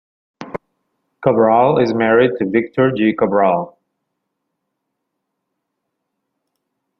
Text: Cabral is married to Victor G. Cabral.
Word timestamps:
Cabral 1.23 1.77
is 1.77 1.93
married 1.93 2.31
to 2.39 2.49
Victor 2.49 2.91
G. 2.91 3.13
Cabral. 3.15 3.77